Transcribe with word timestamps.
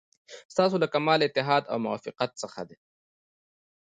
ستاسو 0.53 0.75
له 0.83 0.87
کمال 0.93 1.19
اتحاد 1.27 1.63
او 1.71 1.77
موافقت 1.85 2.31
څخه. 2.41 2.61